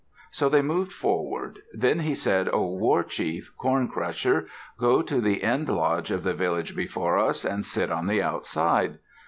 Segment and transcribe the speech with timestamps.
[0.31, 1.59] So they moved forward.
[1.73, 4.47] Then he said, "O war chief Corn Crusher,
[4.79, 8.97] go to the end lodge of the village before us, and sit on the outside."